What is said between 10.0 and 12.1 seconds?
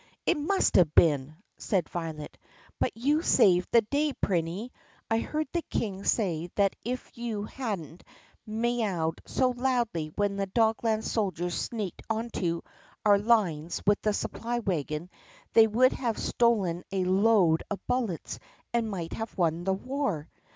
when the Dogland soldiers sneaked